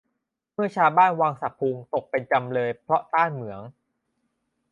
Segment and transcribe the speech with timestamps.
[0.53, 3.61] เมื่อชาวบ้านวังสะพุงตกเป็นจำเลยเพราะต้านเหมือง